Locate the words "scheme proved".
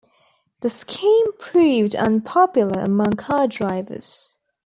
0.71-1.93